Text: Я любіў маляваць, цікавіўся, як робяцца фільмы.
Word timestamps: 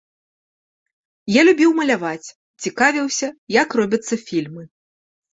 Я 1.31 1.41
любіў 1.49 1.75
маляваць, 1.79 2.27
цікавіўся, 2.67 3.27
як 3.57 3.69
робяцца 3.81 4.15
фільмы. 4.27 4.63